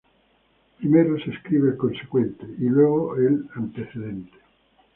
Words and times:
Primero 0.79 1.15
se 1.19 1.29
escribe 1.29 1.69
el 1.69 1.77
consecuente 1.77 2.47
y 2.57 2.63
luego 2.63 3.15
el 3.17 3.45
antecedente. 3.53 4.35